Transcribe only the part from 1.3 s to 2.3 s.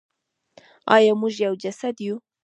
یو جسد یو؟